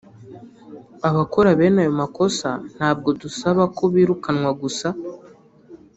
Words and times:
Abakora 1.09 1.49
bene 1.59 1.81
aya 1.83 1.99
makosa 2.01 2.49
ntabwo 2.75 3.09
dusaba 3.21 3.63
ko 3.77 3.83
birukanwa 3.93 4.51
gusa 4.61 4.87